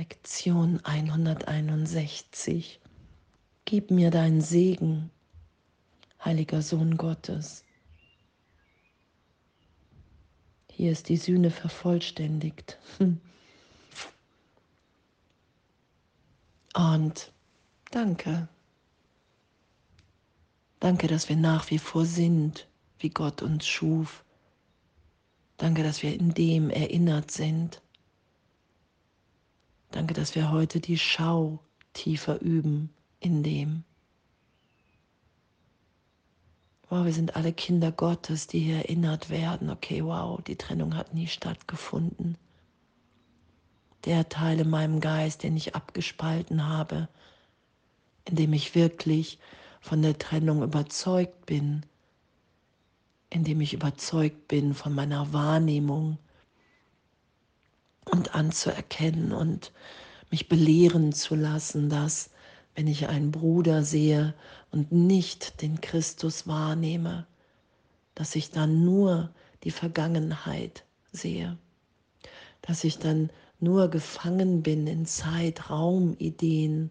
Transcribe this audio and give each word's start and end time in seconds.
Lektion 0.00 0.80
161. 0.82 2.80
Gib 3.66 3.90
mir 3.90 4.10
deinen 4.10 4.40
Segen, 4.40 5.10
heiliger 6.24 6.62
Sohn 6.62 6.96
Gottes. 6.96 7.64
Hier 10.72 10.90
ist 10.90 11.10
die 11.10 11.18
Sühne 11.18 11.50
vervollständigt. 11.50 12.78
Und 16.74 17.30
danke. 17.90 18.48
Danke, 20.78 21.08
dass 21.08 21.28
wir 21.28 21.36
nach 21.36 21.70
wie 21.70 21.78
vor 21.78 22.06
sind, 22.06 22.68
wie 23.00 23.10
Gott 23.10 23.42
uns 23.42 23.66
schuf. 23.66 24.24
Danke, 25.58 25.82
dass 25.82 26.02
wir 26.02 26.14
in 26.14 26.32
dem 26.32 26.70
erinnert 26.70 27.30
sind. 27.30 27.82
Danke, 29.90 30.14
dass 30.14 30.34
wir 30.34 30.50
heute 30.50 30.80
die 30.80 30.98
Schau 30.98 31.60
tiefer 31.92 32.40
üben 32.40 32.90
in 33.18 33.42
dem. 33.42 33.84
Wow, 36.88 37.04
wir 37.04 37.12
sind 37.12 37.36
alle 37.36 37.52
Kinder 37.52 37.92
Gottes, 37.92 38.46
die 38.46 38.60
hier 38.60 38.76
erinnert 38.76 39.30
werden. 39.30 39.70
Okay, 39.70 40.04
wow, 40.04 40.40
die 40.42 40.56
Trennung 40.56 40.96
hat 40.96 41.14
nie 41.14 41.26
stattgefunden. 41.26 42.36
Der 44.04 44.28
Teil 44.28 44.60
in 44.60 44.70
meinem 44.70 45.00
Geist, 45.00 45.42
den 45.42 45.56
ich 45.56 45.74
abgespalten 45.74 46.66
habe, 46.66 47.08
in 48.24 48.36
dem 48.36 48.52
ich 48.52 48.74
wirklich 48.74 49.38
von 49.80 50.02
der 50.02 50.18
Trennung 50.18 50.62
überzeugt 50.62 51.46
bin, 51.46 51.84
indem 53.28 53.60
ich 53.60 53.74
überzeugt 53.74 54.48
bin 54.48 54.74
von 54.74 54.94
meiner 54.94 55.32
Wahrnehmung 55.32 56.18
und 58.04 58.34
anzuerkennen 58.34 59.32
und 59.32 59.72
mich 60.30 60.48
belehren 60.48 61.12
zu 61.12 61.34
lassen, 61.34 61.88
dass 61.88 62.30
wenn 62.74 62.86
ich 62.86 63.08
einen 63.08 63.30
Bruder 63.30 63.82
sehe 63.82 64.34
und 64.70 64.92
nicht 64.92 65.60
den 65.62 65.80
Christus 65.80 66.46
wahrnehme, 66.46 67.26
dass 68.14 68.36
ich 68.36 68.50
dann 68.50 68.84
nur 68.84 69.30
die 69.64 69.70
Vergangenheit 69.70 70.84
sehe, 71.12 71.58
dass 72.62 72.84
ich 72.84 72.98
dann 72.98 73.30
nur 73.58 73.88
gefangen 73.88 74.62
bin 74.62 74.86
in 74.86 75.04
Zeitraumideen 75.04 76.90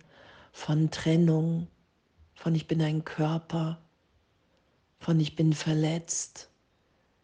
von 0.51 0.91
Trennung, 0.91 1.67
von 2.35 2.53
ich 2.55 2.67
bin 2.67 2.81
ein 2.81 3.03
Körper, 3.03 3.81
von 4.99 5.19
ich 5.19 5.35
bin 5.35 5.53
verletzt, 5.53 6.49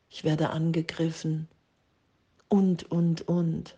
ich 0.09 0.24
werde 0.24 0.50
angegriffen 0.50 1.48
und, 2.50 2.90
und, 2.92 3.28
und. 3.28 3.78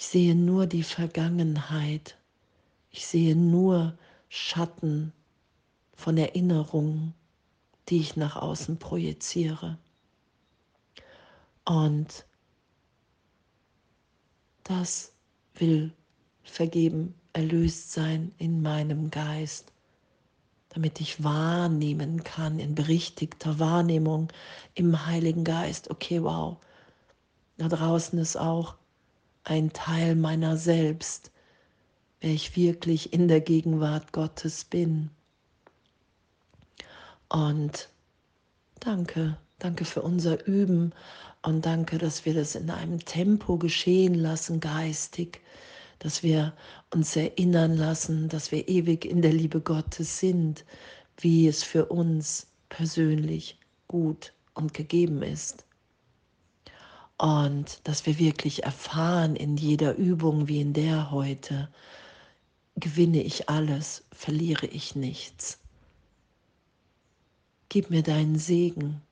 Ich 0.00 0.06
sehe 0.06 0.34
nur 0.34 0.66
die 0.66 0.82
Vergangenheit. 0.82 2.16
Ich 2.90 3.06
sehe 3.06 3.36
nur 3.36 3.98
Schatten 4.30 5.12
von 5.92 6.16
Erinnerungen, 6.16 7.12
die 7.90 8.00
ich 8.00 8.16
nach 8.16 8.36
außen 8.36 8.78
projiziere. 8.78 9.76
Und 11.66 12.24
das 14.64 15.12
will 15.56 15.92
vergeben, 16.44 17.14
erlöst 17.34 17.92
sein 17.92 18.32
in 18.38 18.62
meinem 18.62 19.10
Geist 19.10 19.70
damit 20.70 21.00
ich 21.00 21.22
wahrnehmen 21.22 22.22
kann 22.24 22.58
in 22.58 22.74
berichtigter 22.74 23.58
Wahrnehmung 23.58 24.32
im 24.74 25.04
Heiligen 25.04 25.42
Geist. 25.42 25.90
Okay, 25.90 26.22
wow, 26.22 26.58
da 27.58 27.68
draußen 27.68 28.18
ist 28.20 28.36
auch 28.36 28.76
ein 29.44 29.72
Teil 29.72 30.14
meiner 30.16 30.56
selbst, 30.56 31.30
wer 32.20 32.30
ich 32.30 32.56
wirklich 32.56 33.12
in 33.12 33.28
der 33.28 33.40
Gegenwart 33.40 34.12
Gottes 34.12 34.64
bin. 34.64 35.10
Und 37.28 37.88
danke, 38.80 39.38
danke 39.58 39.84
für 39.84 40.02
unser 40.02 40.46
Üben 40.46 40.92
und 41.42 41.64
danke, 41.64 41.98
dass 41.98 42.24
wir 42.24 42.34
das 42.34 42.54
in 42.54 42.70
einem 42.70 43.04
Tempo 43.04 43.56
geschehen 43.56 44.14
lassen, 44.14 44.60
geistig, 44.60 45.40
dass 46.00 46.22
wir 46.22 46.54
uns 46.92 47.14
erinnern 47.16 47.76
lassen, 47.76 48.28
dass 48.28 48.50
wir 48.52 48.68
ewig 48.68 49.04
in 49.04 49.22
der 49.22 49.32
Liebe 49.32 49.60
Gottes 49.60 50.18
sind, 50.18 50.64
wie 51.18 51.46
es 51.46 51.62
für 51.62 51.86
uns 51.86 52.46
persönlich 52.68 53.58
gut 53.86 54.32
und 54.54 54.74
gegeben 54.74 55.22
ist. 55.22 55.64
Und 57.20 57.86
dass 57.86 58.06
wir 58.06 58.18
wirklich 58.18 58.64
erfahren 58.64 59.36
in 59.36 59.58
jeder 59.58 59.94
Übung 59.94 60.48
wie 60.48 60.62
in 60.62 60.72
der 60.72 61.10
heute, 61.10 61.68
gewinne 62.76 63.22
ich 63.22 63.50
alles, 63.50 64.06
verliere 64.10 64.66
ich 64.66 64.96
nichts. 64.96 65.58
Gib 67.68 67.90
mir 67.90 68.02
deinen 68.02 68.38
Segen, 68.38 69.02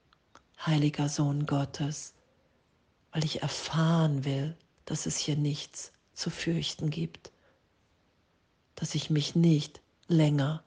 heiliger 0.65 1.11
Sohn 1.11 1.45
Gottes, 1.45 2.15
weil 3.13 3.27
ich 3.27 3.43
erfahren 3.43 4.25
will, 4.25 4.57
dass 4.87 5.05
es 5.05 5.19
hier 5.19 5.37
nichts 5.37 5.93
zu 6.15 6.31
fürchten 6.31 6.89
gibt, 6.89 7.31
dass 8.75 8.95
ich 8.95 9.11
mich 9.11 9.35
nicht 9.35 9.83
länger, 10.07 10.65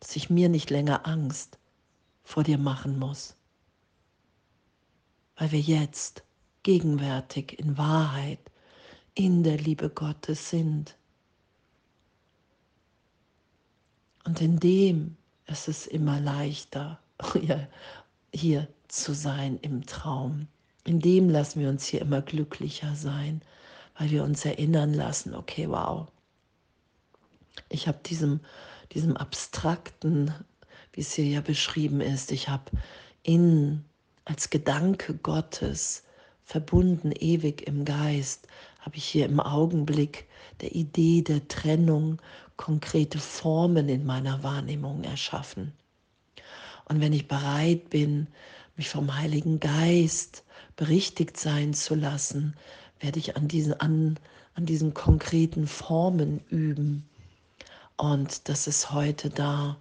dass 0.00 0.16
ich 0.16 0.30
mir 0.30 0.48
nicht 0.48 0.70
länger 0.70 1.06
Angst 1.06 1.58
vor 2.24 2.44
dir 2.44 2.56
machen 2.56 2.98
muss, 2.98 3.36
weil 5.36 5.52
wir 5.52 5.60
jetzt 5.60 6.24
gegenwärtig 6.68 7.58
in 7.58 7.78
Wahrheit 7.78 8.40
in 9.14 9.42
der 9.42 9.56
Liebe 9.56 9.88
Gottes 9.88 10.50
sind. 10.50 10.98
Und 14.26 14.42
in 14.42 14.60
dem 14.60 15.16
ist 15.46 15.68
es 15.68 15.86
immer 15.86 16.20
leichter, 16.20 17.00
hier 18.34 18.68
zu 18.88 19.14
sein 19.14 19.56
im 19.62 19.86
Traum. 19.86 20.46
In 20.84 21.00
dem 21.00 21.30
lassen 21.30 21.60
wir 21.60 21.70
uns 21.70 21.86
hier 21.86 22.02
immer 22.02 22.20
glücklicher 22.20 22.94
sein, 22.94 23.40
weil 23.96 24.10
wir 24.10 24.22
uns 24.22 24.44
erinnern 24.44 24.92
lassen, 24.92 25.34
okay, 25.34 25.70
wow, 25.70 26.06
ich 27.70 27.88
habe 27.88 28.00
diesem, 28.04 28.40
diesem 28.92 29.16
abstrakten, 29.16 30.34
wie 30.92 31.00
es 31.00 31.14
hier 31.14 31.24
ja 31.24 31.40
beschrieben 31.40 32.02
ist, 32.02 32.30
ich 32.30 32.50
habe 32.50 32.70
in, 33.22 33.86
als 34.26 34.50
Gedanke 34.50 35.14
Gottes, 35.14 36.02
verbunden 36.48 37.12
ewig 37.12 37.66
im 37.66 37.84
Geist, 37.84 38.48
habe 38.80 38.96
ich 38.96 39.04
hier 39.04 39.26
im 39.26 39.38
Augenblick 39.38 40.26
der 40.62 40.74
Idee 40.74 41.20
der 41.20 41.46
Trennung 41.46 42.22
konkrete 42.56 43.18
Formen 43.18 43.90
in 43.90 44.06
meiner 44.06 44.42
Wahrnehmung 44.42 45.04
erschaffen. 45.04 45.74
Und 46.86 47.02
wenn 47.02 47.12
ich 47.12 47.28
bereit 47.28 47.90
bin, 47.90 48.28
mich 48.76 48.88
vom 48.88 49.14
Heiligen 49.14 49.60
Geist 49.60 50.42
berichtigt 50.74 51.36
sein 51.36 51.74
zu 51.74 51.94
lassen, 51.94 52.56
werde 52.98 53.18
ich 53.18 53.36
an 53.36 53.46
diesen, 53.46 53.78
an, 53.78 54.18
an 54.54 54.64
diesen 54.64 54.94
konkreten 54.94 55.66
Formen 55.66 56.40
üben. 56.48 57.06
Und 57.98 58.48
das 58.48 58.66
ist 58.66 58.90
heute 58.90 59.28
da. 59.28 59.76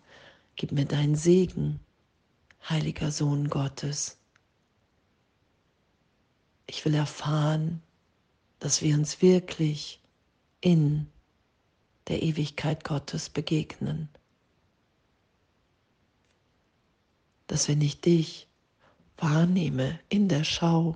Gib 0.57 0.73
mir 0.73 0.85
deinen 0.85 1.15
Segen, 1.15 1.79
heiliger 2.67 3.09
Sohn 3.09 3.47
Gottes. 3.47 4.16
Ich 6.77 6.85
will 6.85 6.93
erfahren, 6.93 7.81
dass 8.59 8.83
wir 8.83 8.93
uns 8.93 9.23
wirklich 9.23 9.99
in 10.61 11.07
der 12.07 12.21
Ewigkeit 12.21 12.83
Gottes 12.83 13.31
begegnen. 13.31 14.09
Dass 17.47 17.67
wenn 17.67 17.81
ich 17.81 17.99
dich 17.99 18.47
wahrnehme 19.17 19.99
in 20.09 20.29
der 20.29 20.43
Schau, 20.43 20.95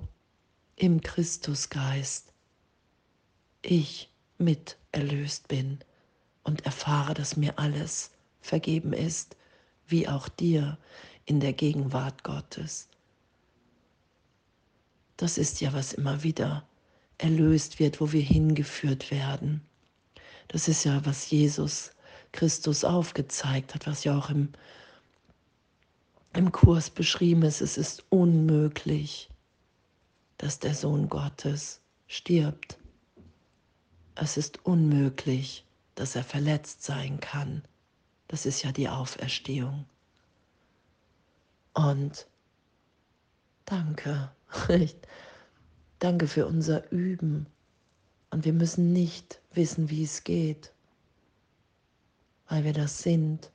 im 0.76 1.00
Christusgeist 1.00 2.32
ich 3.62 4.08
mit 4.38 4.76
erlöst 4.92 5.48
bin 5.48 5.80
und 6.44 6.64
erfahre, 6.64 7.14
dass 7.14 7.36
mir 7.36 7.58
alles 7.58 8.12
vergeben 8.40 8.92
ist, 8.92 9.36
wie 9.88 10.06
auch 10.06 10.28
dir 10.28 10.78
in 11.24 11.40
der 11.40 11.52
Gegenwart 11.52 12.22
Gottes. 12.22 12.88
Das 15.16 15.38
ist 15.38 15.60
ja, 15.60 15.72
was 15.72 15.92
immer 15.92 16.22
wieder 16.22 16.66
erlöst 17.18 17.78
wird, 17.78 18.00
wo 18.00 18.12
wir 18.12 18.22
hingeführt 18.22 19.10
werden. 19.10 19.62
Das 20.48 20.68
ist 20.68 20.84
ja, 20.84 21.04
was 21.04 21.30
Jesus 21.30 21.92
Christus 22.32 22.84
aufgezeigt 22.84 23.74
hat, 23.74 23.86
was 23.86 24.04
ja 24.04 24.16
auch 24.16 24.30
im, 24.30 24.52
im 26.34 26.50
Kurs 26.50 26.90
beschrieben 26.90 27.42
ist. 27.42 27.60
Es 27.60 27.78
ist 27.78 28.04
unmöglich, 28.10 29.30
dass 30.38 30.58
der 30.58 30.74
Sohn 30.74 31.08
Gottes 31.08 31.80
stirbt. 32.06 32.78
Es 34.14 34.36
ist 34.36 34.64
unmöglich, 34.64 35.64
dass 35.94 36.16
er 36.16 36.24
verletzt 36.24 36.82
sein 36.82 37.20
kann. 37.20 37.62
Das 38.28 38.46
ist 38.46 38.62
ja 38.62 38.72
die 38.72 38.88
Auferstehung. 38.88 39.84
Und 41.74 42.26
danke, 43.64 44.30
danke 45.98 46.26
für 46.26 46.46
unser 46.46 46.90
Üben, 46.92 47.46
Und 48.30 48.44
wir 48.44 48.52
müssen 48.52 48.92
nicht 48.92 49.40
wissen, 49.52 49.90
wie 49.90 50.04
es 50.04 50.24
geht, 50.24 50.72
weil 52.48 52.64
wir 52.64 52.72
das 52.72 52.98
sind. 53.02 53.50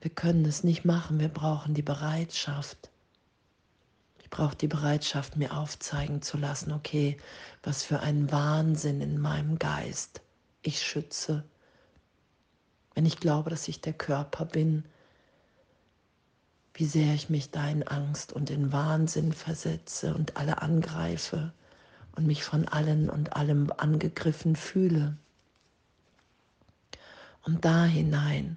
Wir 0.00 0.10
können 0.10 0.44
es 0.46 0.64
nicht 0.64 0.84
machen, 0.84 1.20
wir 1.20 1.28
brauchen 1.28 1.74
die 1.74 1.82
Bereitschaft. 1.82 2.90
Ich 4.18 4.30
brauche 4.30 4.56
die 4.56 4.68
Bereitschaft, 4.68 5.36
mir 5.36 5.56
aufzeigen 5.56 6.22
zu 6.22 6.38
lassen, 6.38 6.72
okay, 6.72 7.16
was 7.62 7.82
für 7.82 8.00
ein 8.00 8.30
Wahnsinn 8.32 9.00
in 9.00 9.20
meinem 9.20 9.58
Geist 9.58 10.22
ich 10.62 10.82
schütze. 10.82 11.44
Wenn 12.94 13.06
ich 13.06 13.18
glaube, 13.18 13.50
dass 13.50 13.68
ich 13.68 13.80
der 13.80 13.92
Körper 13.92 14.44
bin, 14.44 14.84
wie 16.80 16.86
sehr 16.86 17.12
ich 17.12 17.28
mich 17.28 17.50
da 17.50 17.68
in 17.68 17.86
Angst 17.86 18.32
und 18.32 18.48
in 18.48 18.72
Wahnsinn 18.72 19.34
versetze 19.34 20.14
und 20.14 20.38
alle 20.38 20.62
angreife 20.62 21.52
und 22.12 22.26
mich 22.26 22.42
von 22.42 22.66
allen 22.68 23.10
und 23.10 23.36
allem 23.36 23.70
angegriffen 23.76 24.56
fühle. 24.56 25.14
Und 27.44 27.66
da 27.66 27.84
hinein 27.84 28.56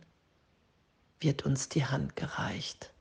wird 1.19 1.45
uns 1.45 1.67
die 1.67 1.85
Hand 1.85 2.15
gereicht 2.15 2.93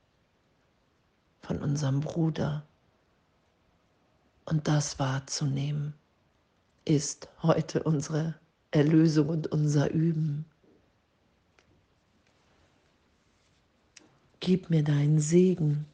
von 1.39 1.61
unserem 1.61 2.01
Bruder. 2.01 2.63
Und 4.43 4.67
das 4.67 4.99
wahrzunehmen 4.99 5.93
ist 6.83 7.29
heute 7.41 7.83
unsere 7.83 8.35
Erlösung 8.71 9.29
und 9.29 9.47
unser 9.47 9.89
Üben. 9.89 10.43
Gib 14.45 14.69
mir 14.69 14.83
deinen 14.83 15.21
Segen, 15.21 15.85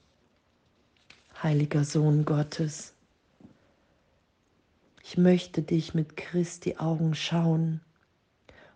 heiliger 1.44 1.84
Sohn 1.84 2.26
Gottes. 2.26 2.96
Ich 5.04 5.20
möchte 5.20 5.62
dich 5.62 5.94
mit 5.94 6.18
Christi 6.18 6.78
Augen 6.78 7.14
schauen 7.14 7.82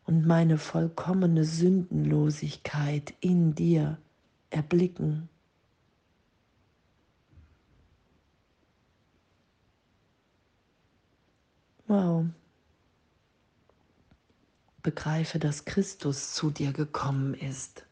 und 0.05 0.27
meine 0.27 0.59
vollkommene 0.59 1.43
Sündenlosigkeit 1.43 3.15
in 3.19 3.55
dir 3.55 3.97
erblicken. 4.51 5.27
Wow. 11.87 12.27
Begreife, 14.83 15.39
dass 15.39 15.65
Christus 15.65 16.35
zu 16.35 16.51
dir 16.51 16.73
gekommen 16.73 17.33
ist. 17.33 17.87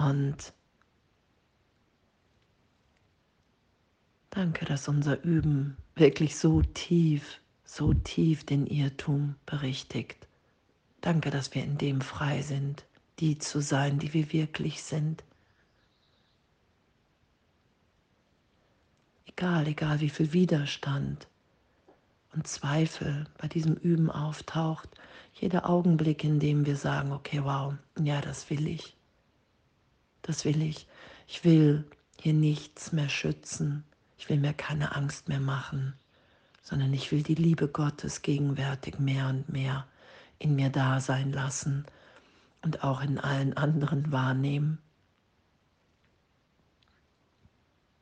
Und 0.00 0.54
danke, 4.30 4.64
dass 4.64 4.88
unser 4.88 5.22
Üben 5.24 5.76
wirklich 5.94 6.38
so 6.38 6.62
tief, 6.62 7.38
so 7.64 7.92
tief 7.92 8.46
den 8.46 8.66
Irrtum 8.66 9.34
berichtigt. 9.44 10.26
Danke, 11.02 11.30
dass 11.30 11.54
wir 11.54 11.62
in 11.62 11.76
dem 11.76 12.00
frei 12.00 12.40
sind, 12.40 12.86
die 13.18 13.36
zu 13.36 13.60
sein, 13.60 13.98
die 13.98 14.14
wir 14.14 14.32
wirklich 14.32 14.82
sind. 14.82 15.22
Egal, 19.26 19.66
egal 19.66 20.00
wie 20.00 20.08
viel 20.08 20.32
Widerstand 20.32 21.28
und 22.32 22.46
Zweifel 22.46 23.26
bei 23.36 23.48
diesem 23.48 23.74
Üben 23.74 24.10
auftaucht, 24.10 24.88
jeder 25.34 25.68
Augenblick, 25.68 26.24
in 26.24 26.40
dem 26.40 26.64
wir 26.64 26.76
sagen, 26.76 27.12
okay, 27.12 27.44
wow, 27.44 27.74
ja, 28.02 28.22
das 28.22 28.48
will 28.48 28.66
ich. 28.66 28.96
Das 30.22 30.44
will 30.44 30.62
ich. 30.62 30.86
Ich 31.26 31.44
will 31.44 31.84
hier 32.18 32.34
nichts 32.34 32.92
mehr 32.92 33.08
schützen. 33.08 33.84
Ich 34.18 34.28
will 34.28 34.38
mir 34.38 34.52
keine 34.52 34.94
Angst 34.94 35.28
mehr 35.28 35.40
machen, 35.40 35.94
sondern 36.62 36.92
ich 36.92 37.10
will 37.10 37.22
die 37.22 37.34
Liebe 37.34 37.68
Gottes 37.68 38.22
gegenwärtig 38.22 38.98
mehr 38.98 39.28
und 39.28 39.48
mehr 39.48 39.86
in 40.38 40.56
mir 40.56 40.70
da 40.70 41.00
sein 41.00 41.32
lassen 41.32 41.86
und 42.62 42.84
auch 42.84 43.00
in 43.00 43.18
allen 43.18 43.56
anderen 43.56 44.12
wahrnehmen. 44.12 44.78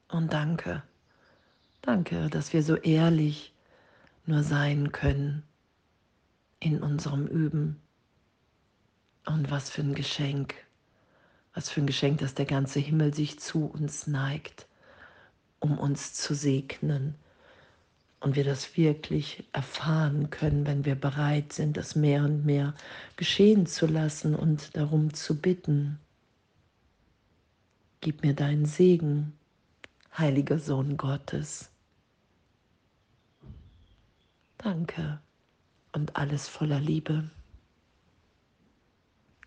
Und 0.08 0.32
danke, 0.32 0.82
danke, 1.82 2.28
dass 2.30 2.52
wir 2.52 2.62
so 2.62 2.76
ehrlich 2.76 3.52
nur 4.26 4.42
sein 4.42 4.90
können 4.90 5.42
in 6.60 6.82
unserem 6.82 7.26
Üben. 7.26 7.80
Und 9.26 9.50
was 9.50 9.70
für 9.70 9.82
ein 9.82 9.94
Geschenk, 9.94 10.54
was 11.58 11.70
für 11.70 11.80
ein 11.80 11.88
Geschenk, 11.88 12.20
dass 12.20 12.34
der 12.34 12.44
ganze 12.44 12.78
Himmel 12.78 13.12
sich 13.12 13.40
zu 13.40 13.66
uns 13.66 14.06
neigt, 14.06 14.68
um 15.58 15.76
uns 15.76 16.14
zu 16.14 16.32
segnen. 16.32 17.16
Und 18.20 18.36
wir 18.36 18.44
das 18.44 18.76
wirklich 18.76 19.42
erfahren 19.50 20.30
können, 20.30 20.68
wenn 20.68 20.84
wir 20.84 20.94
bereit 20.94 21.52
sind, 21.52 21.76
das 21.76 21.96
mehr 21.96 22.22
und 22.22 22.46
mehr 22.46 22.74
geschehen 23.16 23.66
zu 23.66 23.88
lassen 23.88 24.36
und 24.36 24.76
darum 24.76 25.12
zu 25.14 25.40
bitten. 25.40 25.98
Gib 28.02 28.22
mir 28.22 28.34
deinen 28.34 28.66
Segen, 28.66 29.32
heiliger 30.16 30.60
Sohn 30.60 30.96
Gottes. 30.96 31.70
Danke 34.58 35.18
und 35.90 36.14
alles 36.14 36.46
voller 36.46 36.78
Liebe. 36.78 37.28